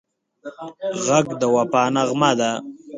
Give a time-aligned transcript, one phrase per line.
[1.05, 2.51] غږ د وفا نغمه ده